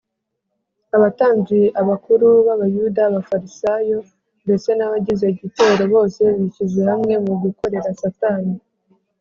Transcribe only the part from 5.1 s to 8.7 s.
igitero bose bishyize hamwe mu gukorera satani